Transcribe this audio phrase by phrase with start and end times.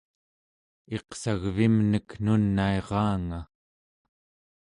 [0.97, 3.39] iqsagvimnek nunairaanga